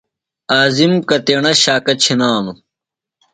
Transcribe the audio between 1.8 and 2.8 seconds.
چِھنانُوۡ؟